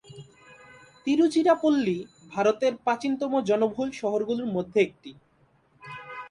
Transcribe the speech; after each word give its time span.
তিরুচিরাপল্লী 1.07 1.97
ভারতের 2.31 2.73
প্রাচীনতম 2.77 3.33
জনবহুল 3.49 3.89
শহরগুলির 3.91 4.53
মধ্যে 4.55 4.79
একটি। 4.81 5.11